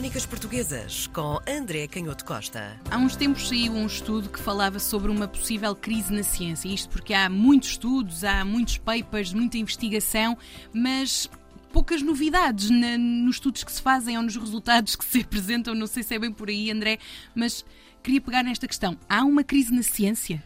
Crónicas 0.00 0.24
Portuguesas 0.24 1.06
com 1.08 1.38
André 1.46 1.86
Canhoto 1.86 2.24
Costa. 2.24 2.80
Há 2.90 2.96
uns 2.96 3.16
tempos 3.16 3.46
saiu 3.46 3.74
um 3.74 3.84
estudo 3.84 4.30
que 4.30 4.40
falava 4.40 4.78
sobre 4.78 5.10
uma 5.10 5.28
possível 5.28 5.76
crise 5.76 6.10
na 6.10 6.22
ciência. 6.22 6.70
Isto 6.70 6.88
porque 6.88 7.12
há 7.12 7.28
muitos 7.28 7.72
estudos, 7.72 8.24
há 8.24 8.42
muitos 8.42 8.78
papers, 8.78 9.34
muita 9.34 9.58
investigação, 9.58 10.38
mas 10.72 11.28
poucas 11.70 12.00
novidades 12.00 12.70
na, 12.70 12.96
nos 12.96 13.36
estudos 13.36 13.62
que 13.62 13.70
se 13.70 13.82
fazem 13.82 14.16
ou 14.16 14.22
nos 14.22 14.36
resultados 14.36 14.96
que 14.96 15.04
se 15.04 15.20
apresentam. 15.20 15.74
Não 15.74 15.86
sei 15.86 16.02
se 16.02 16.14
é 16.14 16.18
bem 16.18 16.32
por 16.32 16.48
aí, 16.48 16.70
André, 16.70 16.98
mas 17.34 17.62
queria 18.02 18.22
pegar 18.22 18.42
nesta 18.42 18.66
questão. 18.66 18.96
Há 19.06 19.22
uma 19.22 19.44
crise 19.44 19.70
na 19.70 19.82
ciência? 19.82 20.42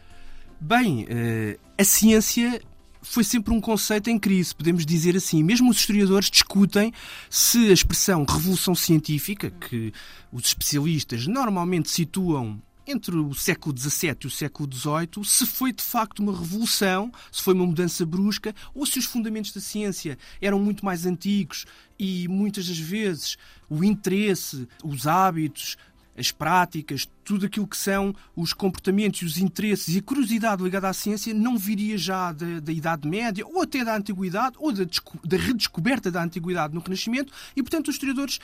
Bem, 0.59 1.05
eh, 1.07 1.57
a 1.77 1.83
ciência 1.85 2.61
foi 3.05 3.23
sempre 3.23 3.53
um 3.53 3.61
conceito 3.61 4.09
em 4.09 4.17
crise, 4.17 4.53
podemos 4.53 4.85
dizer 4.85 5.15
assim. 5.15 5.43
Mesmo 5.43 5.69
os 5.69 5.77
historiadores 5.77 6.29
discutem 6.29 6.91
se 7.29 7.69
a 7.69 7.73
expressão 7.73 8.25
revolução 8.25 8.75
científica, 8.75 9.51
que 9.51 9.93
os 10.31 10.45
especialistas 10.47 11.27
normalmente 11.27 11.89
situam 11.89 12.61
entre 12.87 13.15
o 13.15 13.33
século 13.33 13.75
XVII 13.77 14.15
e 14.23 14.27
o 14.27 14.31
século 14.31 14.69
XVIII, 14.71 15.25
se 15.25 15.45
foi 15.45 15.71
de 15.71 15.81
facto 15.81 16.19
uma 16.19 16.37
revolução, 16.37 17.11
se 17.31 17.41
foi 17.41 17.53
uma 17.53 17.65
mudança 17.65 18.05
brusca, 18.05 18.53
ou 18.73 18.85
se 18.85 18.99
os 18.99 19.05
fundamentos 19.05 19.51
da 19.51 19.61
ciência 19.61 20.17
eram 20.41 20.59
muito 20.59 20.85
mais 20.85 21.05
antigos 21.05 21.65
e 21.97 22.27
muitas 22.27 22.67
das 22.67 22.77
vezes 22.77 23.37
o 23.69 23.83
interesse, 23.83 24.67
os 24.83 25.07
hábitos, 25.07 25.77
as 26.17 26.31
práticas, 26.31 27.07
tudo 27.23 27.45
aquilo 27.45 27.67
que 27.67 27.77
são 27.77 28.15
os 28.35 28.53
comportamentos, 28.53 29.21
os 29.21 29.37
interesses 29.37 29.95
e 29.95 29.99
a 29.99 30.01
curiosidade 30.01 30.63
ligada 30.63 30.87
à 30.87 30.93
ciência 30.93 31.33
não 31.33 31.57
viria 31.57 31.97
já 31.97 32.31
da, 32.31 32.59
da 32.59 32.71
Idade 32.71 33.07
Média 33.07 33.45
ou 33.45 33.61
até 33.61 33.83
da 33.83 33.95
Antiguidade 33.95 34.55
ou 34.59 34.71
da, 34.71 34.85
da 35.23 35.37
redescoberta 35.37 36.09
da 36.09 36.23
Antiguidade 36.23 36.73
no 36.73 36.79
Renascimento 36.79 37.33
e, 37.55 37.61
portanto, 37.61 37.89
os 37.89 37.95
historiadores 37.95 38.39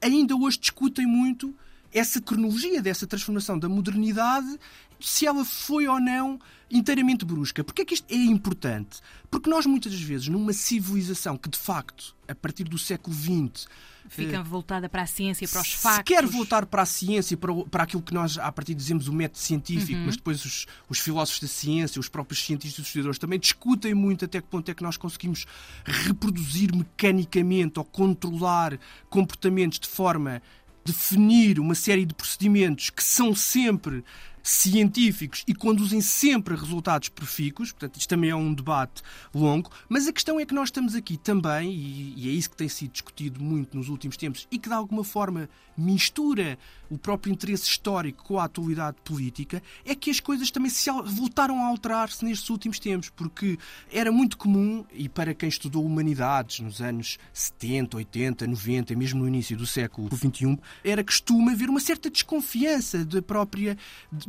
ainda 0.00 0.34
hoje 0.34 0.58
discutem 0.58 1.06
muito 1.06 1.54
essa 1.92 2.20
cronologia 2.20 2.80
dessa 2.80 3.06
transformação 3.06 3.58
da 3.58 3.68
modernidade, 3.68 4.58
se 5.02 5.26
ela 5.26 5.44
foi 5.44 5.86
ou 5.86 6.00
não 6.00 6.38
inteiramente 6.72 7.24
brusca. 7.24 7.62
Porquê 7.62 7.82
é 7.82 7.84
que 7.84 7.94
isto 7.94 8.10
é 8.10 8.16
importante? 8.16 9.00
Porque 9.30 9.48
nós, 9.48 9.66
muitas 9.66 9.92
vezes, 10.00 10.28
numa 10.28 10.52
civilização 10.52 11.36
que, 11.36 11.48
de 11.48 11.58
facto, 11.58 12.16
a 12.26 12.34
partir 12.34 12.64
do 12.64 12.78
século 12.78 13.14
XX. 13.14 13.68
Fica 14.08 14.40
uh, 14.40 14.44
voltada 14.44 14.88
para 14.88 15.02
a 15.02 15.06
ciência, 15.06 15.46
para 15.46 15.60
os 15.60 15.72
factos. 15.72 15.96
Se 15.98 16.02
quer 16.04 16.26
voltar 16.26 16.66
para 16.66 16.82
a 16.82 16.86
ciência, 16.86 17.36
para, 17.36 17.54
para 17.70 17.82
aquilo 17.84 18.02
que 18.02 18.12
nós, 18.12 18.38
a 18.38 18.50
partir 18.50 18.74
dizemos, 18.74 19.06
o 19.06 19.12
método 19.12 19.38
científico, 19.38 19.98
uhum. 19.98 20.06
mas 20.06 20.16
depois 20.16 20.44
os, 20.44 20.66
os, 20.88 20.98
filósofos 20.98 21.40
da 21.40 21.48
ciência, 21.48 22.00
os 22.00 22.08
próprios 22.08 22.42
cientistas 22.42 22.84
e 22.84 22.86
historiadores 22.86 23.18
também 23.18 23.38
discutem 23.38 23.94
muito 23.94 24.24
até 24.24 24.40
que 24.40 24.48
ponto 24.48 24.70
é 24.70 24.74
que 24.74 24.82
nós 24.82 24.96
conseguimos 24.96 25.46
reproduzir 25.84 26.74
mecanicamente 26.74 27.78
ou 27.78 27.84
controlar 27.84 28.78
comportamentos 29.08 29.78
de 29.78 29.88
forma 29.88 30.42
definir 30.84 31.60
uma 31.60 31.74
série 31.74 32.04
de 32.04 32.14
procedimentos 32.14 32.90
que 32.90 33.04
são 33.04 33.34
sempre 33.34 34.04
científicos 34.42 35.44
e 35.46 35.54
conduzem 35.54 36.00
sempre 36.00 36.54
a 36.54 36.56
resultados 36.56 37.08
profícuos, 37.08 37.70
portanto, 37.72 37.98
isto 37.98 38.08
também 38.08 38.30
é 38.30 38.36
um 38.36 38.52
debate 38.52 39.02
longo, 39.34 39.70
mas 39.88 40.06
a 40.06 40.12
questão 40.12 40.40
é 40.40 40.44
que 40.44 40.54
nós 40.54 40.68
estamos 40.68 40.94
aqui 40.94 41.16
também, 41.16 41.72
e, 41.72 42.28
é 42.28 42.32
isso 42.32 42.50
que 42.50 42.56
tem 42.56 42.68
sido 42.68 42.92
discutido 42.92 43.42
muito 43.42 43.76
nos 43.76 43.88
últimos 43.88 44.16
tempos 44.16 44.46
e 44.50 44.58
que 44.58 44.68
de 44.68 44.74
alguma 44.74 45.04
forma 45.04 45.48
mistura 45.76 46.58
o 46.92 46.98
próprio 46.98 47.32
interesse 47.32 47.64
histórico 47.64 48.22
com 48.22 48.38
a 48.38 48.44
atualidade 48.44 48.98
política, 49.02 49.62
é 49.82 49.94
que 49.94 50.10
as 50.10 50.20
coisas 50.20 50.50
também 50.50 50.70
se 50.70 50.90
voltaram 50.90 51.64
a 51.64 51.68
alterar-se 51.68 52.22
nestes 52.22 52.50
últimos 52.50 52.78
tempos, 52.78 53.08
porque 53.08 53.58
era 53.90 54.12
muito 54.12 54.36
comum, 54.36 54.84
e 54.92 55.08
para 55.08 55.32
quem 55.32 55.48
estudou 55.48 55.86
humanidades 55.86 56.60
nos 56.60 56.82
anos 56.82 57.18
70, 57.32 57.96
80, 57.96 58.46
90, 58.46 58.94
mesmo 58.94 59.20
no 59.20 59.28
início 59.28 59.56
do 59.56 59.66
século 59.66 60.14
XXI, 60.14 60.58
era 60.84 61.02
costume 61.02 61.52
haver 61.52 61.70
uma 61.70 61.80
certa 61.80 62.10
desconfiança 62.10 63.04
da 63.06 63.22
própria 63.22 63.78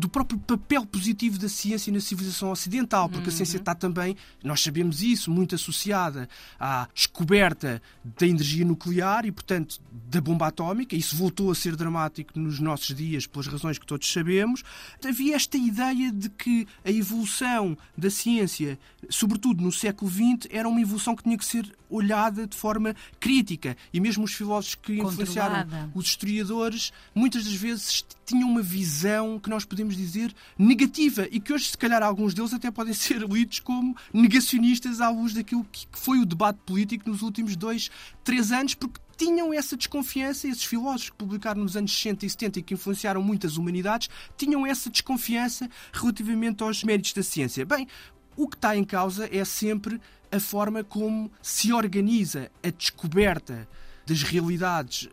do 0.03 0.09
próprio 0.09 0.37
papel 0.37 0.85
positivo 0.85 1.39
da 1.39 1.47
ciência 1.47 1.91
na 1.91 2.01
civilização 2.01 2.51
ocidental, 2.51 3.07
porque 3.07 3.29
uhum. 3.29 3.33
a 3.33 3.37
ciência 3.37 3.55
está 3.55 3.73
também, 3.73 4.17
nós 4.43 4.61
sabemos 4.61 5.01
isso, 5.01 5.31
muito 5.31 5.55
associada 5.55 6.27
à 6.59 6.89
descoberta 6.93 7.81
da 8.03 8.27
energia 8.27 8.65
nuclear 8.65 9.25
e, 9.25 9.31
portanto, 9.31 9.79
da 10.09 10.19
bomba 10.19 10.47
atómica. 10.47 10.93
Isso 10.93 11.15
voltou 11.15 11.49
a 11.49 11.55
ser 11.55 11.77
dramático 11.77 12.37
nos 12.37 12.59
nossos 12.59 12.93
dias, 12.93 13.25
pelas 13.25 13.47
razões 13.47 13.79
que 13.79 13.85
todos 13.85 14.11
sabemos. 14.11 14.61
Havia 15.07 15.37
esta 15.37 15.57
ideia 15.57 16.11
de 16.11 16.29
que 16.29 16.67
a 16.83 16.91
evolução 16.91 17.77
da 17.97 18.09
ciência, 18.09 18.77
sobretudo 19.09 19.63
no 19.63 19.71
século 19.71 20.11
XX, 20.11 20.49
era 20.49 20.67
uma 20.67 20.81
evolução 20.81 21.15
que 21.15 21.23
tinha 21.23 21.37
que 21.37 21.45
ser 21.45 21.73
olhada 21.89 22.47
de 22.47 22.57
forma 22.57 22.95
crítica. 23.19 23.77
E 23.93 23.99
mesmo 23.99 24.23
os 24.23 24.33
filósofos 24.33 24.75
que 24.75 24.99
influenciaram 24.99 25.91
os 25.93 26.07
historiadores, 26.07 26.91
muitas 27.15 27.45
das 27.45 27.53
vezes 27.53 28.03
tinham 28.25 28.49
uma 28.49 28.61
visão 28.61 29.39
que 29.39 29.49
nós 29.49 29.65
podemos 29.65 29.92
dizer 29.95 30.33
negativa 30.57 31.27
e 31.31 31.39
que 31.39 31.53
hoje, 31.53 31.69
se 31.69 31.77
calhar, 31.77 32.01
alguns 32.03 32.33
deles 32.33 32.53
até 32.53 32.69
podem 32.71 32.93
ser 32.95 33.21
lidos 33.21 33.59
como 33.59 33.95
negacionistas 34.13 35.01
à 35.01 35.09
luz 35.09 35.33
daquilo 35.33 35.65
que 35.71 35.87
foi 35.91 36.19
o 36.19 36.25
debate 36.25 36.59
político 36.65 37.09
nos 37.09 37.21
últimos 37.21 37.55
dois, 37.55 37.89
três 38.23 38.51
anos, 38.51 38.73
porque 38.73 38.99
tinham 39.17 39.53
essa 39.53 39.77
desconfiança, 39.77 40.47
esses 40.47 40.63
filósofos 40.63 41.11
que 41.11 41.17
publicaram 41.17 41.61
nos 41.61 41.77
anos 41.77 41.91
60 41.93 42.25
e 42.25 42.29
70 42.29 42.59
e 42.59 42.63
que 42.63 42.73
influenciaram 42.73 43.21
muitas 43.21 43.57
humanidades, 43.57 44.09
tinham 44.35 44.65
essa 44.65 44.89
desconfiança 44.89 45.69
relativamente 45.91 46.63
aos 46.63 46.83
méritos 46.83 47.13
da 47.13 47.23
ciência. 47.23 47.65
Bem, 47.65 47.87
o 48.35 48.47
que 48.47 48.55
está 48.55 48.75
em 48.75 48.83
causa 48.83 49.29
é 49.31 49.45
sempre 49.45 50.01
a 50.31 50.39
forma 50.39 50.83
como 50.83 51.31
se 51.41 51.71
organiza 51.71 52.51
a 52.63 52.69
descoberta 52.69 53.67
das 54.05 54.23
realidades 54.23 55.07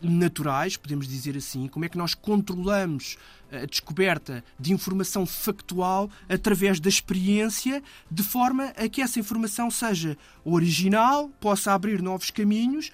naturais, 0.00 0.76
podemos 0.76 1.08
dizer 1.08 1.36
assim, 1.36 1.66
como 1.68 1.84
é 1.84 1.88
que 1.88 1.98
nós 1.98 2.14
controlamos 2.14 3.16
a 3.50 3.64
descoberta 3.64 4.44
de 4.58 4.72
informação 4.72 5.26
factual 5.26 6.10
através 6.28 6.78
da 6.78 6.88
experiência, 6.88 7.82
de 8.10 8.22
forma 8.22 8.66
a 8.76 8.88
que 8.88 9.02
essa 9.02 9.18
informação 9.18 9.70
seja 9.70 10.16
original, 10.44 11.28
possa 11.40 11.72
abrir 11.72 12.02
novos 12.02 12.30
caminhos 12.30 12.90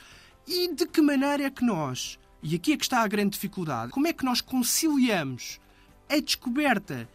e 0.47 0.73
de 0.73 0.87
que 0.87 1.01
maneira 1.01 1.45
é 1.45 1.51
que 1.51 1.65
nós, 1.65 2.19
e 2.43 2.55
aqui 2.55 2.73
é 2.73 2.77
que 2.77 2.85
está 2.85 3.01
a 3.01 3.09
grande 3.09 3.31
dificuldade, 3.31 3.93
como 3.93 4.07
é 4.07 4.13
que 4.13 4.25
nós 4.25 4.41
conciliamos 4.41 5.59
a 6.09 6.21
descoberta 6.21 7.09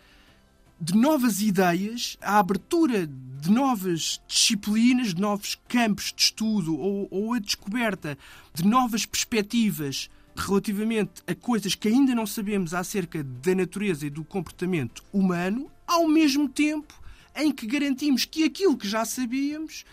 de 0.81 0.95
novas 0.95 1.41
ideias, 1.41 2.17
a 2.21 2.39
abertura 2.39 3.05
de 3.07 3.51
novas 3.51 4.21
disciplinas, 4.27 5.13
de 5.13 5.21
novos 5.21 5.57
campos 5.67 6.13
de 6.15 6.23
estudo 6.23 6.77
ou, 6.77 7.07
ou 7.11 7.33
a 7.33 7.39
descoberta 7.39 8.17
de 8.53 8.65
novas 8.65 9.05
perspectivas 9.05 10.09
relativamente 10.35 11.21
a 11.27 11.35
coisas 11.35 11.75
que 11.75 11.87
ainda 11.87 12.15
não 12.15 12.25
sabemos 12.25 12.73
acerca 12.73 13.23
da 13.23 13.53
natureza 13.53 14.05
e 14.07 14.09
do 14.09 14.23
comportamento 14.23 15.03
humano, 15.11 15.69
ao 15.85 16.07
mesmo 16.07 16.47
tempo 16.47 16.93
em 17.35 17.51
que 17.51 17.65
garantimos 17.65 18.25
que 18.25 18.43
aquilo 18.43 18.77
que 18.77 18.87
já 18.87 19.03
sabíamos 19.05 19.85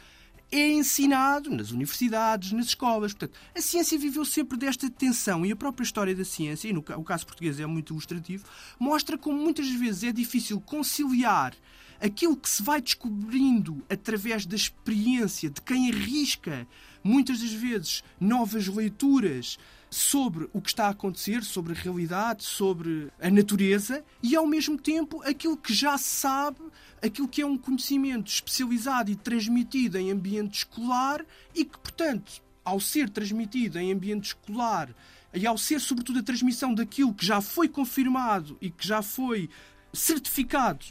é 0.51 0.69
ensinado 0.69 1.51
nas 1.51 1.71
universidades, 1.71 2.53
nas 2.53 2.67
escolas. 2.67 3.12
Portanto, 3.12 3.39
a 3.55 3.61
ciência 3.61 3.99
viveu 3.99 4.25
sempre 4.25 4.57
desta 4.57 4.89
tensão 4.89 5.45
e 5.45 5.53
a 5.53 5.57
própria 5.57 5.84
história 5.84 6.15
da 6.15 6.25
ciência, 6.25 6.69
e 6.69 6.73
no 6.73 6.81
o 6.81 7.05
caso 7.05 7.27
português 7.27 7.59
é 7.59 7.67
muito 7.67 7.93
ilustrativo, 7.93 8.45
mostra 8.79 9.19
como 9.19 9.39
muitas 9.39 9.69
vezes 9.69 10.05
é 10.05 10.12
difícil 10.12 10.61
conciliar 10.61 11.55
aquilo 12.01 12.37
que 12.37 12.49
se 12.49 12.62
vai 12.62 12.81
descobrindo 12.81 13.85
através 13.89 14.45
da 14.47 14.56
experiência 14.56 15.51
de 15.51 15.61
quem 15.62 15.91
arrisca 15.91 16.67
muitas 17.03 17.41
das 17.41 17.53
vezes 17.53 18.03
novas 18.21 18.67
leituras 18.67 19.59
sobre 19.89 20.49
o 20.53 20.61
que 20.61 20.69
está 20.69 20.87
a 20.87 20.91
acontecer, 20.91 21.45
sobre 21.45 21.73
a 21.73 21.77
realidade, 21.77 22.45
sobre 22.45 23.11
a 23.21 23.31
natureza 23.31 24.05
e 24.23 24.35
ao 24.35 24.47
mesmo 24.47 24.77
tempo 24.77 25.23
aquilo 25.23 25.56
que 25.56 25.73
já 25.73 25.97
se 25.97 26.17
sabe, 26.17 26.61
aquilo 27.03 27.29
que 27.29 27.43
é 27.43 27.47
um 27.47 27.59
conhecimento 27.59 28.31
especializado 28.31 29.11
e 29.11 29.17
transmitido 29.17 29.99
em 29.99 30.11
ambiente 30.11 30.59
escolar 30.59 31.25
e 31.55 31.65
que, 31.65 31.79
portanto, 31.79 32.43
ao 32.65 32.81
ser 32.81 33.09
transmitido 33.11 33.79
em 33.79 33.93
ambiente 33.93 34.27
escolar 34.27 34.95
e 35.33 35.47
ao 35.47 35.59
ser, 35.59 35.81
sobretudo, 35.81 36.19
a 36.19 36.23
transmissão 36.23 36.75
daquilo 36.75 37.15
que 37.15 37.25
já 37.25 37.41
foi 37.41 37.69
confirmado 37.69 38.56
e 38.61 38.70
que 38.70 38.87
já 38.87 39.03
foi 39.03 39.50
certificado 39.93 40.85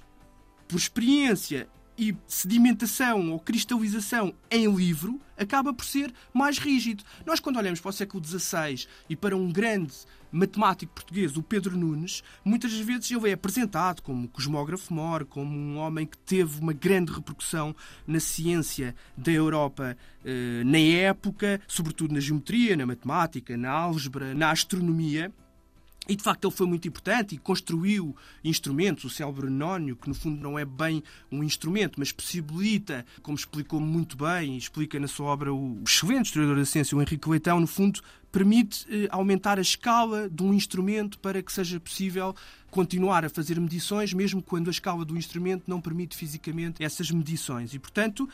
por 0.68 0.78
experiência 0.78 1.68
e 1.98 2.16
sedimentação 2.28 3.32
ou 3.32 3.40
cristalização 3.40 4.34
em 4.50 4.74
livro 4.74 5.20
acaba 5.38 5.74
por 5.74 5.86
ser 5.86 6.14
mais 6.34 6.58
rígido. 6.58 7.04
Nós, 7.26 7.40
quando 7.40 7.58
olhamos 7.58 7.80
para 7.80 7.90
o 7.90 7.94
século 7.94 8.24
XVI 8.24 8.88
e 9.10 9.16
para 9.16 9.36
um 9.36 9.52
grande 9.52 9.94
matemático 10.32 10.94
português, 10.94 11.38
o 11.38 11.44
Pedro 11.44 11.78
Nunes, 11.78 12.22
muitas 12.44 12.74
vezes 12.74 13.10
ele 13.10 13.30
é 13.30 13.34
apresentado 13.34 14.02
como 14.02 14.28
cosmógrafo 14.28 14.94
mor, 14.94 15.26
como 15.26 15.58
um 15.58 15.78
homem 15.78 16.06
que 16.06 16.18
teve 16.18 16.60
uma 16.60 16.74
grande 16.74 17.14
repercussão 17.14 17.74
na 18.06 18.20
ciência 18.20 18.94
da 19.16 19.32
Europa 19.32 19.98
eh, 20.26 20.62
na 20.66 20.78
época, 20.78 21.62
sobretudo 21.68 22.14
na 22.14 22.20
geometria, 22.20 22.76
na 22.76 22.86
matemática, 22.86 23.56
na 23.56 23.72
álgebra, 23.72 24.34
na 24.34 24.52
astronomia. 24.52 25.32
E 26.08 26.16
de 26.16 26.24
facto 26.24 26.46
ele 26.46 26.54
foi 26.54 26.68
muito 26.68 26.88
importante 26.88 27.36
e 27.36 27.38
construiu 27.38 28.16
instrumentos, 28.44 29.04
o 29.06 29.10
célebre 29.10 29.50
nónio, 29.50 29.96
que 29.96 30.08
no 30.08 30.14
fundo 30.14 30.42
não 30.42 30.58
é 30.58 30.66
bem 30.66 31.04
um 31.32 31.44
instrumento, 31.44 32.00
mas 32.00 32.12
possibilita, 32.12 33.06
como 33.22 33.36
explicou 33.36 33.80
muito 33.80 34.16
bem, 34.16 34.58
explica 34.58 35.00
na 35.00 35.08
sua 35.08 35.28
obra 35.28 35.54
o 35.54 35.82
excelente 35.86 36.28
historiador 36.28 36.58
da 36.58 36.66
ciência, 36.66 36.98
o 36.98 37.02
Henrique 37.02 37.30
Leitão, 37.30 37.60
no 37.60 37.68
fundo 37.68 38.02
permite 38.36 38.86
eh, 38.90 39.08
aumentar 39.12 39.58
a 39.58 39.62
escala 39.62 40.30
de 40.30 40.44
um 40.44 40.54
instrumento 40.54 41.18
para 41.20 41.42
que 41.42 41.54
seja 41.54 41.80
possível 41.80 42.36
continuar 42.70 43.24
a 43.24 43.30
fazer 43.30 43.58
medições, 43.62 44.12
mesmo 44.14 44.44
quando 44.44 44.68
a 44.68 44.72
escala 44.72 45.06
do 45.06 45.16
instrumento 45.16 45.64
não 45.66 45.80
permite 45.80 46.18
fisicamente 46.18 46.84
essas 46.84 47.10
medições. 47.10 47.74
E, 47.74 47.80
portanto, 47.80 48.28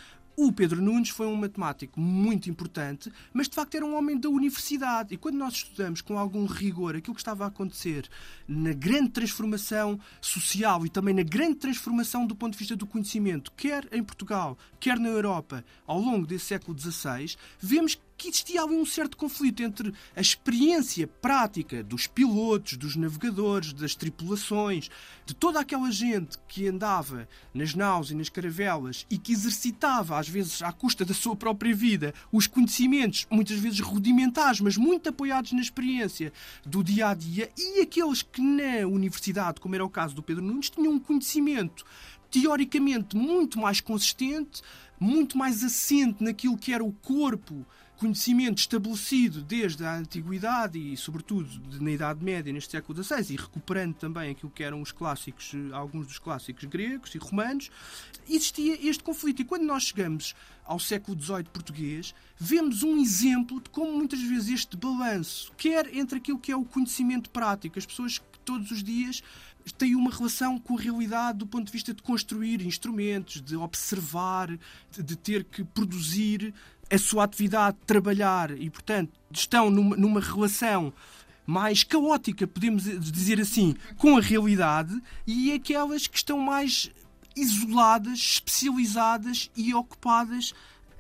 o 0.48 0.52
Pedro 0.52 0.82
Nunes 0.82 1.10
foi 1.10 1.28
um 1.28 1.36
matemático 1.36 2.00
muito 2.00 2.50
importante, 2.50 3.12
mas 3.32 3.48
de 3.48 3.56
facto 3.56 3.76
era 3.76 3.86
um 3.86 3.96
homem 3.96 4.18
da 4.18 4.28
universidade. 4.28 5.14
E 5.14 5.18
quando 5.18 5.36
nós 5.36 5.54
estudamos 5.54 6.02
com 6.02 6.18
algum 6.18 6.46
rigor 6.46 6.96
aquilo 6.96 7.14
que 7.14 7.22
estava 7.22 7.44
a 7.44 7.48
acontecer 7.48 8.10
na 8.48 8.74
grande 8.74 9.10
transformação 9.10 10.00
social 10.20 10.86
e 10.86 10.90
também 10.90 11.14
na 11.14 11.24
grande 11.24 11.56
transformação 11.56 12.26
do 12.26 12.36
ponto 12.36 12.54
de 12.54 12.60
vista 12.60 12.76
do 12.76 12.88
conhecimento, 12.88 13.52
quer 13.56 13.88
em 13.92 14.04
Portugal, 14.04 14.58
quer 14.80 15.00
na 15.00 15.10
Europa, 15.10 15.64
ao 15.86 16.00
longo 16.00 16.26
desse 16.26 16.46
século 16.46 16.78
XVI, 16.78 17.36
vemos 17.60 17.96
que 17.96 18.02
existia 18.28 18.62
ali 18.62 18.76
um 18.76 18.86
certo 18.86 19.18
conflito 19.18 19.64
entre 19.64 19.94
a 20.16 20.22
experiência 20.22 21.08
prática 21.08 21.84
dos 21.84 22.08
pilotos, 22.08 22.78
dos 22.78 22.96
navegadores, 22.96 23.74
das 23.74 23.96
tripulações, 23.96 24.90
de 25.26 25.34
toda 25.34 25.60
aquela 25.60 25.92
gente 25.92 26.38
que 26.48 26.68
andava 26.68 27.28
nas 27.54 27.74
naus 27.74 28.12
e 28.12 28.16
nas 28.16 28.30
caravelas 28.30 29.06
e 29.10 29.18
que 29.18 29.32
exercitava, 29.32 30.18
às 30.18 30.28
vezes 30.28 30.62
à 30.62 30.72
custa 30.72 31.06
da 31.06 31.14
sua 31.14 31.36
própria 31.36 31.76
vida, 31.76 32.14
os 32.32 32.48
conhecimentos, 32.48 33.28
muitas 33.30 33.58
vezes 33.58 33.80
rudimentares, 33.80 34.60
mas 34.60 34.78
muito 34.78 35.10
apoiados 35.10 35.52
na 35.52 35.62
experiência 35.62 36.34
do 36.66 36.84
dia 36.84 37.10
a 37.10 37.14
dia, 37.14 37.50
e 37.58 37.82
aqueles 37.82 38.22
que 38.22 38.42
na 38.42 38.88
universidade, 38.88 39.60
como 39.60 39.76
era 39.76 39.86
o 39.86 39.90
caso 39.90 40.16
do 40.16 40.24
Pedro 40.24 40.44
Nunes, 40.44 40.70
tinham 40.70 40.94
um 40.94 41.00
conhecimento 41.00 41.86
teoricamente 42.30 43.16
muito 43.16 43.60
mais 43.60 43.82
consistente, 43.82 44.62
muito 45.00 45.38
mais 45.38 45.64
assente 45.64 46.24
naquilo 46.24 46.58
que 46.58 46.74
era 46.74 46.84
o 46.84 46.94
corpo 46.94 47.66
conhecimento 48.02 48.58
estabelecido 48.58 49.44
desde 49.44 49.86
a 49.86 49.96
antiguidade 49.96 50.80
e, 50.80 50.98
sobretudo, 50.98 51.48
na 51.80 51.92
Idade 51.92 52.24
Média, 52.26 52.52
neste 52.52 52.72
século 52.72 53.04
XVI, 53.04 53.32
e 53.32 53.38
recuperando 53.38 53.94
também 53.94 54.32
aquilo 54.32 54.52
que 54.52 54.64
eram 54.64 54.82
os 54.82 54.92
clássicos, 54.92 55.52
alguns 55.72 56.08
dos 56.08 56.18
clássicos 56.18 56.64
gregos 56.64 57.14
e 57.14 57.20
romanos, 57.20 57.70
existia 58.28 58.90
este 58.90 59.04
conflito. 59.04 59.44
E 59.44 59.46
quando 59.46 59.66
nós 59.66 59.84
chegamos 59.84 60.34
ao 60.66 60.80
século 60.80 61.22
XVIII 61.22 61.44
português, 61.44 62.16
vemos 62.40 62.82
um 62.82 62.98
exemplo 62.98 63.62
de 63.62 63.70
como 63.70 63.96
muitas 63.96 64.20
vezes 64.20 64.50
este 64.50 64.76
balanço, 64.76 65.52
quer 65.56 65.96
entre 65.96 66.18
aquilo 66.18 66.40
que 66.40 66.52
é 66.52 66.56
o 66.56 66.66
conhecimento 66.66 67.30
prático, 67.30 67.78
as 67.78 67.86
pessoas 67.86 68.18
que 68.18 68.40
todos 68.44 68.72
os 68.72 68.84
dias 68.84 69.22
têm 69.78 69.96
uma 69.96 70.10
relação 70.10 70.58
com 70.58 70.76
a 70.76 70.82
realidade 70.82 71.38
do 71.38 71.46
ponto 71.46 71.68
de 71.68 71.72
vista 71.72 71.94
de 71.94 72.02
construir 72.02 72.66
instrumentos, 72.66 73.40
de 73.40 73.56
observar, 73.56 74.58
de 74.90 75.16
ter 75.16 75.44
que 75.44 75.64
produzir 75.64 76.52
a 76.92 76.98
sua 76.98 77.24
atividade 77.24 77.78
de 77.80 77.86
trabalhar 77.86 78.52
e, 78.52 78.70
portanto, 78.70 79.12
estão 79.32 79.70
numa, 79.72 79.96
numa 79.96 80.20
relação 80.20 80.94
mais 81.46 81.84
caótica, 81.84 82.46
podemos 82.46 82.84
dizer 82.84 83.40
assim, 83.40 83.76
com 83.98 84.18
a 84.18 84.22
realidade 84.22 85.02
e 85.26 85.54
aquelas 85.54 86.06
que 86.08 86.18
estão 86.18 86.38
mais 86.38 86.92
isoladas, 87.36 88.20
especializadas 88.20 89.50
e 89.56 89.74
ocupadas 89.74 90.54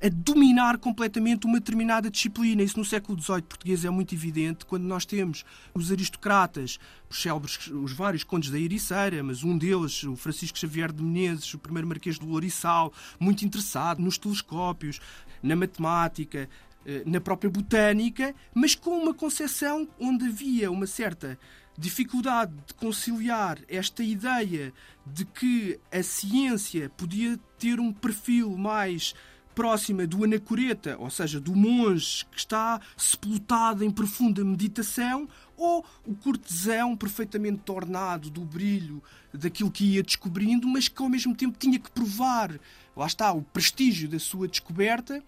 a 0.04 0.10
dominar 0.10 0.80
completamente 0.80 1.46
uma 1.46 1.60
determinada 1.60 2.10
disciplina. 2.10 2.64
Isso 2.64 2.80
no 2.80 2.84
século 2.84 3.22
XVIII 3.22 3.44
português 3.44 3.86
é 3.86 3.90
muito 3.90 4.16
evidente 4.16 4.66
quando 4.66 4.84
nós 4.84 5.06
temos 5.06 5.46
os 5.76 5.92
aristocratas, 5.92 6.80
os 7.08 7.22
célebres, 7.22 7.68
os 7.68 7.94
vários 7.94 8.24
condes 8.24 8.50
da 8.50 8.58
Ericeira, 8.60 9.22
mas 9.22 9.44
um 9.44 9.56
deles, 9.56 10.04
o 10.04 10.16
Francisco 10.16 10.58
Xavier 10.58 10.92
de 10.92 11.04
Menezes, 11.04 11.54
o 11.54 11.60
primeiro 11.60 11.88
marquês 11.88 12.18
do 12.18 12.26
Louriçal, 12.26 12.92
muito 13.20 13.46
interessado 13.46 14.02
nos 14.02 14.18
telescópios, 14.18 15.00
na 15.42 15.56
matemática, 15.56 16.50
eh, 16.86 17.04
na 17.06 17.22
própria 17.22 17.50
botânica, 17.50 18.34
mas 18.54 18.76
com 18.76 18.92
uma 18.98 19.14
concepção 19.14 19.88
onde 20.00 20.26
havia 20.26 20.72
uma 20.72 20.88
certa 20.88 21.38
dificuldade 21.78 22.54
de 22.68 22.74
conciliar 22.74 23.60
esta 23.68 24.04
ideia 24.04 24.74
de 25.06 25.26
que 25.26 25.80
a 25.92 26.04
ciência 26.04 26.90
podia 26.90 27.40
ter 27.58 27.80
um 27.80 27.92
perfil 27.92 28.58
mais 28.58 29.14
próxima 29.54 30.08
do 30.08 30.24
anacoreta, 30.24 30.96
ou 30.98 31.10
seja, 31.10 31.40
do 31.40 31.56
monge 31.56 32.26
que 32.32 32.38
está 32.38 32.80
sepultado 32.96 33.84
em 33.84 33.92
profunda 33.92 34.44
meditação, 34.44 35.28
ou 35.58 35.86
o 36.06 36.16
cortesão 36.16 36.96
perfeitamente 36.96 37.60
tornado 37.60 38.30
do 38.30 38.42
brilho 38.42 39.04
daquilo 39.34 39.70
que 39.70 39.86
ia 39.86 40.04
descobrindo, 40.04 40.68
mas 40.68 40.88
que 40.88 41.02
ao 41.02 41.10
mesmo 41.10 41.36
tempo 41.36 41.58
tinha 41.58 41.78
que 41.78 41.92
provar, 41.92 42.60
lá 42.96 43.06
está, 43.06 43.32
o 43.32 43.42
prestígio 43.42 44.10
da 44.10 44.20
sua 44.20 44.48
descoberta 44.48 45.24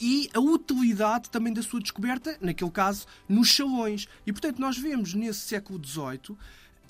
e 0.00 0.30
a 0.32 0.40
utilidade 0.40 1.30
também 1.30 1.52
da 1.52 1.62
sua 1.62 1.80
descoberta, 1.80 2.36
naquele 2.40 2.70
caso, 2.70 3.06
nos 3.28 3.54
salões. 3.54 4.06
E 4.26 4.32
portanto, 4.32 4.58
nós 4.60 4.78
vemos 4.78 5.14
nesse 5.14 5.40
século 5.40 5.84
XVIII, 5.84 6.36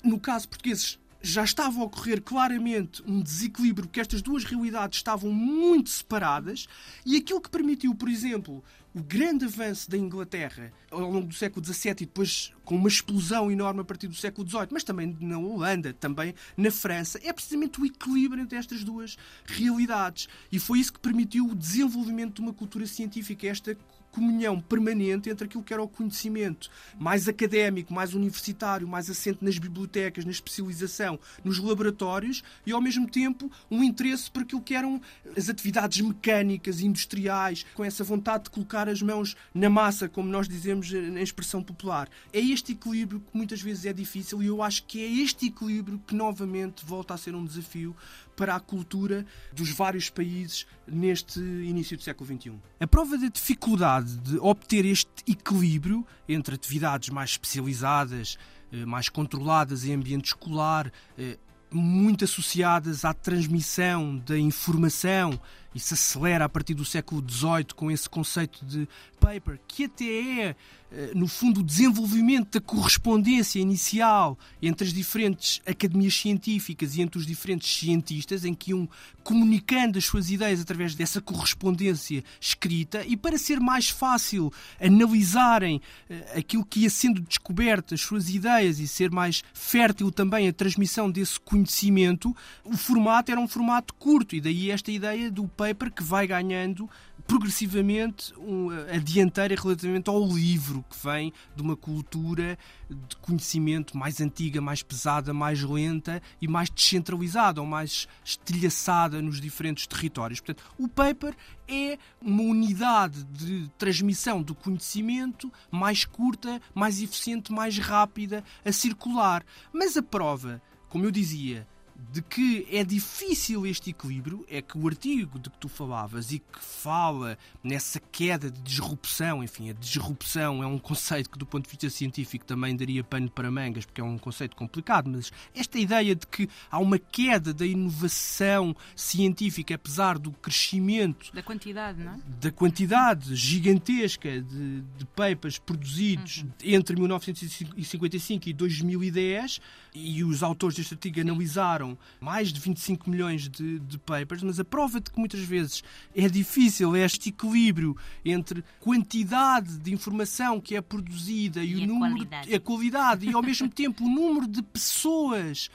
no 0.03 0.19
caso 0.19 0.47
português, 0.47 0.99
já 1.21 1.43
estava 1.43 1.79
a 1.79 1.83
ocorrer 1.83 2.21
claramente 2.21 3.03
um 3.05 3.21
desequilíbrio, 3.21 3.87
porque 3.87 3.99
estas 3.99 4.21
duas 4.21 4.43
realidades 4.43 4.99
estavam 4.99 5.31
muito 5.31 5.89
separadas, 5.89 6.67
e 7.05 7.17
aquilo 7.17 7.41
que 7.41 7.49
permitiu, 7.49 7.93
por 7.93 8.09
exemplo, 8.09 8.63
o 8.93 9.03
grande 9.03 9.45
avanço 9.45 9.89
da 9.89 9.97
Inglaterra 9.97 10.73
ao 10.89 11.11
longo 11.11 11.27
do 11.27 11.33
século 11.33 11.63
XVII 11.63 11.91
e 11.91 12.05
depois 12.05 12.51
com 12.65 12.75
uma 12.75 12.87
explosão 12.87 13.51
enorme 13.51 13.81
a 13.81 13.83
partir 13.83 14.07
do 14.07 14.15
século 14.15 14.47
XVIII, 14.47 14.67
mas 14.71 14.83
também 14.83 15.15
na 15.19 15.37
Holanda, 15.37 15.93
também 15.93 16.33
na 16.57 16.71
França, 16.71 17.19
é 17.23 17.31
precisamente 17.31 17.79
o 17.79 17.85
equilíbrio 17.85 18.41
entre 18.41 18.57
estas 18.57 18.83
duas 18.83 19.17
realidades. 19.45 20.27
E 20.51 20.59
foi 20.59 20.79
isso 20.79 20.93
que 20.93 20.99
permitiu 20.99 21.45
o 21.45 21.55
desenvolvimento 21.55 22.35
de 22.35 22.41
uma 22.41 22.53
cultura 22.53 22.87
científica, 22.87 23.47
esta 23.47 23.77
comunhão 24.11 24.59
permanente 24.59 25.29
entre 25.29 25.45
aquilo 25.45 25.63
que 25.63 25.73
era 25.73 25.81
o 25.81 25.87
conhecimento 25.87 26.69
mais 26.97 27.27
académico, 27.27 27.93
mais 27.93 28.13
universitário, 28.13 28.87
mais 28.87 29.09
assente 29.09 29.43
nas 29.43 29.57
bibliotecas, 29.57 30.25
na 30.25 30.31
especialização, 30.31 31.19
nos 31.43 31.59
laboratórios 31.59 32.43
e, 32.65 32.71
ao 32.71 32.81
mesmo 32.81 33.09
tempo, 33.09 33.51
um 33.69 33.83
interesse 33.83 34.29
por 34.29 34.43
aquilo 34.43 34.61
que 34.61 34.75
eram 34.75 35.01
as 35.35 35.49
atividades 35.49 36.01
mecânicas, 36.01 36.81
industriais, 36.81 37.65
com 37.73 37.83
essa 37.83 38.03
vontade 38.03 38.45
de 38.45 38.49
colocar 38.49 38.89
as 38.89 39.01
mãos 39.01 39.35
na 39.53 39.69
massa, 39.69 40.09
como 40.09 40.29
nós 40.29 40.47
dizemos 40.47 40.91
na 40.91 41.21
expressão 41.21 41.61
popular. 41.61 42.09
É 42.33 42.39
este 42.39 42.73
equilíbrio 42.73 43.19
que 43.19 43.37
muitas 43.37 43.61
vezes 43.61 43.85
é 43.85 43.93
difícil 43.93 44.41
e 44.41 44.47
eu 44.47 44.61
acho 44.61 44.83
que 44.85 45.03
é 45.03 45.07
este 45.21 45.47
equilíbrio 45.47 46.01
que 46.05 46.15
novamente 46.15 46.85
volta 46.85 47.13
a 47.13 47.17
ser 47.17 47.35
um 47.35 47.45
desafio 47.45 47.95
para 48.39 48.55
a 48.55 48.59
cultura 48.61 49.25
dos 49.51 49.69
vários 49.69 50.09
países 50.09 50.65
neste 50.87 51.41
início 51.41 51.97
do 51.97 52.03
século 52.03 52.25
XXI. 52.25 52.53
A 52.79 52.87
prova 52.87 53.17
da 53.17 53.27
dificuldade 53.27 54.15
de 54.19 54.37
obter 54.37 54.85
este 54.85 55.09
equilíbrio 55.27 56.07
entre 56.27 56.55
atividades 56.55 57.09
mais 57.09 57.31
especializadas, 57.31 58.37
eh, 58.71 58.85
mais 58.85 59.09
controladas 59.09 59.83
em 59.83 59.93
ambiente 59.93 60.27
escolar, 60.27 60.89
eh, 61.17 61.37
muito 61.69 62.23
associadas 62.23 63.03
à 63.03 63.13
transmissão 63.13 64.17
da 64.19 64.39
informação 64.39 65.37
e 65.73 65.79
se 65.79 65.93
acelera 65.93 66.45
a 66.45 66.49
partir 66.49 66.73
do 66.73 66.85
século 66.85 67.23
XVIII 67.27 67.65
com 67.75 67.91
esse 67.91 68.09
conceito 68.09 68.65
de 68.65 68.87
paper, 69.19 69.59
que 69.67 69.85
até 69.85 70.05
é, 70.05 70.55
eh, 70.91 71.11
no 71.13 71.27
fundo, 71.27 71.59
o 71.59 71.63
desenvolvimento 71.63 72.59
da 72.59 72.65
correspondência 72.65 73.59
inicial 73.59 74.37
entre 74.61 74.87
as 74.87 74.93
diferentes 74.93 75.61
academias 75.65 76.15
científicas 76.15 76.95
e 76.95 77.01
entre 77.01 77.19
os 77.19 77.27
diferentes 77.27 77.71
cientistas, 77.77 78.43
em 78.43 78.53
que 78.53 78.71
iam 78.71 78.89
comunicando 79.23 79.99
as 79.99 80.05
suas 80.05 80.31
ideias 80.31 80.61
através 80.61 80.95
dessa 80.95 81.21
correspondência 81.21 82.23
escrita, 82.41 83.05
e 83.05 83.15
para 83.15 83.37
ser 83.37 83.59
mais 83.59 83.89
fácil 83.89 84.51
analisarem 84.81 85.81
eh, 86.09 86.37
aquilo 86.37 86.65
que 86.65 86.81
ia 86.81 86.89
sendo 86.89 87.21
descoberto, 87.21 87.93
as 87.93 88.01
suas 88.01 88.29
ideias, 88.29 88.79
e 88.79 88.87
ser 88.87 89.11
mais 89.11 89.43
fértil 89.53 90.11
também 90.11 90.47
a 90.47 90.53
transmissão 90.53 91.11
desse 91.11 91.39
conhecimento, 91.39 92.35
o 92.63 92.75
formato 92.75 93.31
era 93.31 93.39
um 93.39 93.47
formato 93.47 93.93
curto, 93.93 94.35
e 94.35 94.41
daí 94.41 94.71
esta 94.71 94.91
ideia 94.91 95.29
do 95.29 95.47
paper 95.59 95.91
que 95.91 96.01
vai 96.01 96.25
ganhando 96.25 96.89
progressivamente 97.27 98.33
um, 98.39 98.69
a 98.69 98.97
dianteira 98.97 99.53
relativamente 99.61 100.09
ao 100.09 100.25
livro, 100.25 100.85
que 100.89 100.95
vem 101.05 101.33
de 101.53 101.61
uma 101.61 101.75
cultura 101.75 102.57
de 102.89 103.15
conhecimento 103.17 103.97
mais 103.97 104.21
antiga, 104.21 104.61
mais 104.61 104.81
pesada, 104.81 105.33
mais 105.33 105.61
lenta 105.61 106.21
e 106.41 106.47
mais 106.47 106.69
descentralizada 106.69 107.59
ou 107.59 107.67
mais 107.67 108.07
estilhaçada 108.23 109.21
nos 109.21 109.41
diferentes 109.41 109.85
territórios. 109.85 110.39
Portanto, 110.39 110.63
o 110.77 110.87
paper 110.87 111.35
é 111.67 111.97
uma 112.21 112.43
unidade 112.43 113.25
de 113.25 113.69
transmissão 113.77 114.41
do 114.41 114.55
conhecimento 114.55 115.51
mais 115.69 116.05
curta, 116.05 116.61
mais 116.73 117.01
eficiente, 117.01 117.51
mais 117.51 117.77
rápida 117.77 118.45
a 118.63 118.71
circular. 118.71 119.45
Mas 119.73 119.97
a 119.97 120.01
prova, 120.01 120.61
como 120.87 121.03
eu 121.03 121.11
dizia, 121.11 121.67
de 122.11 122.21
que 122.23 122.67
é 122.71 122.83
difícil 122.83 123.67
este 123.67 123.91
equilíbrio, 123.91 124.43
é 124.49 124.61
que 124.61 124.77
o 124.77 124.87
artigo 124.87 125.37
de 125.37 125.49
que 125.49 125.57
tu 125.57 125.69
falavas 125.69 126.31
e 126.31 126.39
que 126.39 126.59
fala 126.59 127.37
nessa 127.63 127.99
queda 127.99 128.49
de 128.49 128.59
disrupção, 128.61 129.43
enfim, 129.43 129.69
a 129.69 129.73
disrupção 129.73 130.63
é 130.63 130.67
um 130.67 130.79
conceito 130.79 131.29
que 131.29 131.37
do 131.37 131.45
ponto 131.45 131.65
de 131.65 131.69
vista 131.69 131.89
científico 131.89 132.45
também 132.45 132.75
daria 132.75 133.03
pano 133.03 133.29
para 133.29 133.51
mangas, 133.51 133.85
porque 133.85 134.01
é 134.01 134.03
um 134.03 134.17
conceito 134.17 134.55
complicado, 134.55 135.07
mas 135.09 135.31
esta 135.53 135.77
ideia 135.77 136.15
de 136.15 136.25
que 136.25 136.49
há 136.71 136.79
uma 136.79 136.97
queda 136.97 137.53
da 137.53 137.65
inovação 137.65 138.75
científica, 138.95 139.75
apesar 139.75 140.17
do 140.17 140.31
crescimento 140.31 141.31
da 141.33 141.43
quantidade, 141.43 142.03
não 142.03 142.13
é? 142.13 142.19
Da 142.41 142.51
quantidade 142.51 143.35
gigantesca 143.35 144.41
de, 144.41 144.81
de 144.81 145.05
papers 145.15 145.59
produzidos 145.59 146.43
uhum. 146.43 146.51
entre 146.63 146.95
1955 146.95 148.49
e 148.49 148.53
2010, 148.53 149.61
e 149.93 150.23
os 150.23 150.43
autores 150.43 150.75
deste 150.77 150.93
artigo 150.93 151.19
analisaram 151.21 151.97
mais 152.19 152.51
de 152.51 152.59
25 152.59 153.09
milhões 153.09 153.47
de, 153.47 153.79
de 153.79 153.97
papers, 153.97 154.43
mas 154.43 154.59
a 154.59 154.65
prova 154.65 154.99
de 154.99 155.11
que 155.11 155.19
muitas 155.19 155.41
vezes 155.41 155.83
é 156.15 156.27
difícil 156.27 156.95
este 156.95 157.29
equilíbrio 157.29 157.95
entre 158.23 158.63
quantidade 158.79 159.77
de 159.77 159.93
informação 159.93 160.59
que 160.59 160.75
é 160.75 160.81
produzida 160.81 161.63
e, 161.63 161.71
e 161.71 161.83
o 161.83 161.87
número, 161.87 162.15
qualidade. 162.15 162.55
a 162.55 162.59
qualidade 162.59 163.29
e 163.29 163.33
ao 163.33 163.41
mesmo 163.41 163.69
tempo 163.69 164.03
o 164.03 164.09
número 164.09 164.47
de 164.47 164.61
pessoas 164.61 165.69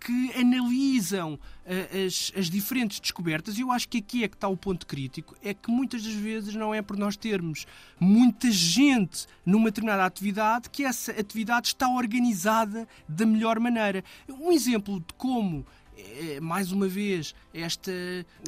que 0.00 0.32
analisam 0.34 1.34
uh, 1.34 2.06
as, 2.06 2.32
as, 2.36 2.48
diferentes 2.48 3.00
descobertas, 3.00 3.58
e 3.58 3.62
eu 3.62 3.72
acho 3.72 3.88
que 3.88 3.98
aqui 3.98 4.24
é 4.24 4.28
que 4.28 4.36
está 4.36 4.48
o 4.48 4.56
ponto 4.56 4.86
crítico, 4.86 5.36
é 5.42 5.52
que 5.52 5.70
muitas 5.70 6.02
das 6.02 6.14
vezes 6.14 6.54
não 6.54 6.74
é 6.74 6.80
por 6.80 6.96
nós 6.96 7.16
termos 7.16 7.66
muita 7.98 8.50
gente 8.50 9.26
numa 9.44 9.66
determinada 9.66 10.04
atividade 10.04 10.70
que 10.70 10.84
essa 10.84 11.12
atividade 11.12 11.68
está 11.68 11.88
organizada 11.88 12.86
da 13.08 13.26
melhor 13.26 13.58
maneira. 13.58 14.04
Um 14.28 14.52
exemplo 14.52 15.00
de 15.00 15.14
como 15.14 15.66
é, 15.98 16.38
mais 16.40 16.70
uma 16.70 16.86
vez, 16.86 17.34
esta 17.52 17.90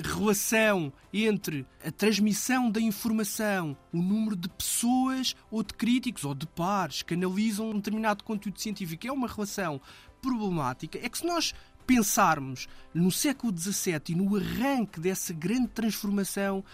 relação 0.02 0.92
entre 1.12 1.66
a 1.84 1.90
transmissão 1.90 2.70
da 2.70 2.80
informação, 2.80 3.76
o 3.92 4.00
número 4.00 4.36
de 4.36 4.48
pessoas 4.48 5.34
ou 5.50 5.62
de 5.62 5.74
críticos 5.74 6.24
ou 6.24 6.34
de 6.34 6.46
pares 6.46 7.02
que 7.02 7.14
analisam 7.14 7.70
um 7.70 7.74
determinado 7.74 8.22
conteúdo 8.22 8.60
científico 8.60 9.06
é 9.06 9.12
uma 9.12 9.26
relação 9.26 9.80
problemática. 10.20 10.98
É 11.02 11.08
que 11.08 11.18
se 11.18 11.26
nós 11.26 11.54
pensarmos 11.86 12.68
no 12.94 13.10
século 13.10 13.56
XVII 13.56 14.00
e 14.10 14.14
no 14.14 14.36
arranque 14.36 15.00
dessa 15.00 15.32
grande 15.32 15.68
transformação 15.68 16.64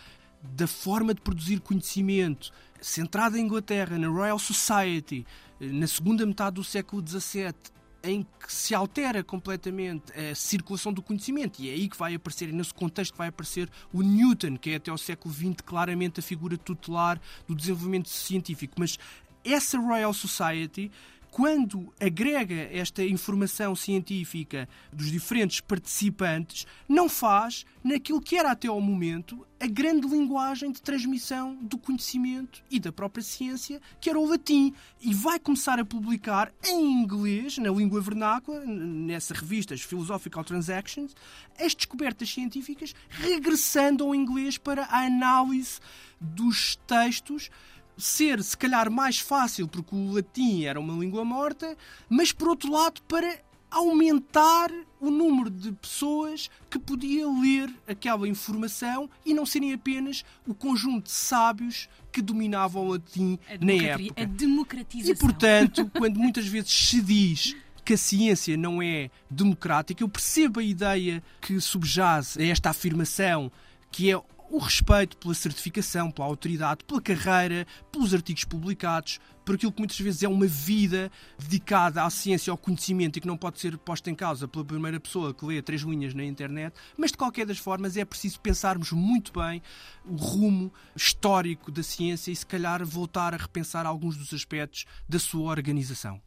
da 0.42 0.66
forma 0.66 1.14
de 1.14 1.20
produzir 1.20 1.60
conhecimento, 1.60 2.52
centrada 2.80 3.38
em 3.38 3.42
Inglaterra, 3.42 3.98
na 3.98 4.08
Royal 4.08 4.38
Society, 4.38 5.26
na 5.58 5.86
segunda 5.86 6.26
metade 6.26 6.56
do 6.56 6.64
século 6.64 7.02
XVII, 7.06 7.54
em 8.02 8.22
que 8.22 8.52
se 8.52 8.74
altera 8.74 9.24
completamente 9.24 10.12
a 10.12 10.34
circulação 10.34 10.92
do 10.92 11.02
conhecimento. 11.02 11.60
E 11.60 11.70
é 11.70 11.72
aí 11.72 11.88
que 11.88 11.96
vai 11.96 12.14
aparecer, 12.14 12.52
nesse 12.52 12.72
contexto 12.72 13.12
que 13.12 13.18
vai 13.18 13.28
aparecer 13.28 13.68
o 13.92 14.02
Newton, 14.02 14.56
que 14.56 14.70
é 14.70 14.74
até 14.76 14.92
o 14.92 14.98
século 14.98 15.34
XX 15.34 15.56
claramente 15.64 16.20
a 16.20 16.22
figura 16.22 16.56
tutelar 16.56 17.20
do 17.48 17.54
desenvolvimento 17.54 18.08
científico. 18.08 18.74
Mas 18.78 18.98
essa 19.44 19.78
Royal 19.78 20.12
Society 20.12 20.90
quando 21.36 21.92
agrega 22.00 22.70
esta 22.72 23.04
informação 23.04 23.76
científica 23.76 24.66
dos 24.90 25.10
diferentes 25.10 25.60
participantes, 25.60 26.66
não 26.88 27.10
faz 27.10 27.66
naquilo 27.84 28.22
que 28.22 28.38
era 28.38 28.52
até 28.52 28.68
ao 28.68 28.80
momento 28.80 29.46
a 29.60 29.66
grande 29.66 30.06
linguagem 30.08 30.72
de 30.72 30.80
transmissão 30.80 31.54
do 31.56 31.76
conhecimento 31.76 32.62
e 32.70 32.80
da 32.80 32.90
própria 32.90 33.22
ciência, 33.22 33.82
que 34.00 34.08
era 34.08 34.18
o 34.18 34.26
latim. 34.26 34.72
E 34.98 35.12
vai 35.12 35.38
começar 35.38 35.78
a 35.78 35.84
publicar 35.84 36.50
em 36.64 37.02
inglês, 37.02 37.58
na 37.58 37.68
língua 37.68 38.00
vernácula, 38.00 38.64
nessa 38.64 39.34
revista, 39.34 39.76
Philosophical 39.76 40.42
Transactions, 40.42 41.14
as 41.60 41.74
descobertas 41.74 42.30
científicas, 42.30 42.94
regressando 43.10 44.04
ao 44.04 44.14
inglês 44.14 44.56
para 44.56 44.84
a 44.84 45.04
análise 45.04 45.80
dos 46.18 46.76
textos 46.86 47.50
ser, 47.96 48.42
se 48.42 48.56
calhar, 48.56 48.90
mais 48.90 49.18
fácil, 49.18 49.66
porque 49.66 49.94
o 49.94 50.12
latim 50.12 50.64
era 50.64 50.78
uma 50.78 50.94
língua 50.94 51.24
morta, 51.24 51.76
mas, 52.08 52.32
por 52.32 52.48
outro 52.48 52.70
lado, 52.70 53.00
para 53.02 53.40
aumentar 53.70 54.70
o 55.00 55.10
número 55.10 55.50
de 55.50 55.72
pessoas 55.72 56.50
que 56.70 56.78
podia 56.78 57.28
ler 57.28 57.70
aquela 57.86 58.26
informação 58.28 59.10
e 59.24 59.34
não 59.34 59.44
serem 59.44 59.72
apenas 59.72 60.24
o 60.46 60.54
conjunto 60.54 61.04
de 61.04 61.12
sábios 61.12 61.88
que 62.10 62.22
dominavam 62.22 62.86
o 62.86 62.92
latim 62.92 63.38
na 63.60 63.72
época. 63.72 64.22
A 64.22 64.24
democratização. 64.24 65.14
E, 65.14 65.18
portanto, 65.18 65.90
quando 65.96 66.18
muitas 66.18 66.46
vezes 66.46 66.72
se 66.72 67.00
diz 67.00 67.56
que 67.84 67.94
a 67.94 67.98
ciência 67.98 68.56
não 68.56 68.82
é 68.82 69.10
democrática, 69.30 70.02
eu 70.02 70.08
percebo 70.08 70.60
a 70.60 70.62
ideia 70.62 71.22
que 71.40 71.60
subjaz 71.60 72.36
a 72.38 72.42
esta 72.42 72.70
afirmação 72.70 73.52
que 73.92 74.10
é 74.10 74.20
o 74.50 74.58
respeito 74.58 75.16
pela 75.16 75.34
certificação, 75.34 76.10
pela 76.10 76.26
autoridade, 76.26 76.84
pela 76.84 77.00
carreira, 77.00 77.66
pelos 77.90 78.14
artigos 78.14 78.44
publicados, 78.44 79.18
por 79.44 79.54
aquilo 79.54 79.72
que 79.72 79.78
muitas 79.78 79.98
vezes 79.98 80.22
é 80.22 80.28
uma 80.28 80.46
vida 80.46 81.10
dedicada 81.38 82.04
à 82.04 82.10
ciência, 82.10 82.50
ao 82.50 82.58
conhecimento 82.58 83.16
e 83.16 83.20
que 83.20 83.26
não 83.26 83.36
pode 83.36 83.60
ser 83.60 83.78
posta 83.78 84.10
em 84.10 84.14
causa 84.14 84.48
pela 84.48 84.64
primeira 84.64 84.98
pessoa 84.98 85.32
que 85.32 85.44
lê 85.44 85.62
três 85.62 85.82
linhas 85.82 86.14
na 86.14 86.24
internet, 86.24 86.74
mas 86.96 87.12
de 87.12 87.16
qualquer 87.16 87.46
das 87.46 87.58
formas 87.58 87.96
é 87.96 88.04
preciso 88.04 88.40
pensarmos 88.40 88.90
muito 88.90 89.32
bem 89.32 89.62
o 90.04 90.16
rumo 90.16 90.72
histórico 90.96 91.70
da 91.70 91.82
ciência 91.82 92.32
e 92.32 92.36
se 92.36 92.44
calhar 92.44 92.84
voltar 92.84 93.34
a 93.34 93.36
repensar 93.36 93.86
alguns 93.86 94.16
dos 94.16 94.34
aspectos 94.34 94.84
da 95.08 95.18
sua 95.18 95.50
organização. 95.50 96.20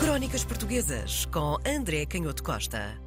Crónicas 0.00 0.44
Portuguesas 0.44 1.24
com 1.26 1.56
André 1.66 2.04
Canhoto 2.06 2.42
Costa. 2.42 3.05